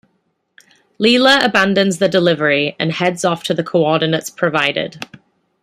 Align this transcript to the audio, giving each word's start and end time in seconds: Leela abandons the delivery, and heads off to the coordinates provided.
Leela 0.99 1.43
abandons 1.45 1.99
the 1.99 2.09
delivery, 2.09 2.75
and 2.79 2.91
heads 2.93 3.23
off 3.23 3.43
to 3.43 3.53
the 3.53 3.63
coordinates 3.63 4.31
provided. 4.31 5.07